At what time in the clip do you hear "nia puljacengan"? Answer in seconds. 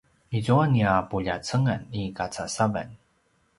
0.71-1.85